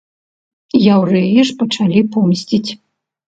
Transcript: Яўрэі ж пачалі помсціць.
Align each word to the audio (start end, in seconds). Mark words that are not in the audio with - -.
Яўрэі 0.93 1.39
ж 1.49 1.55
пачалі 1.61 1.99
помсціць. 2.15 2.71